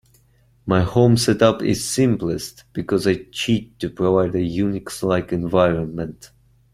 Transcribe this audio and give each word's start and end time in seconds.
My 0.65 0.81
home 0.81 1.15
set 1.15 1.43
up 1.43 1.61
is 1.61 1.85
simplest, 1.87 2.63
because 2.73 3.05
I 3.05 3.25
cheat 3.31 3.77
to 3.81 3.89
provide 3.91 4.33
a 4.33 4.39
UNIX-like 4.41 5.31
environment. 5.31 6.31